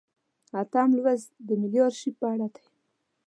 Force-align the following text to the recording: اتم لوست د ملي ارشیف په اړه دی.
اتم 0.61 0.89
لوست 1.01 1.29
د 1.47 1.49
ملي 1.61 1.79
ارشیف 1.87 2.15
په 2.21 2.25
اړه 2.33 2.47
دی. 2.53 2.65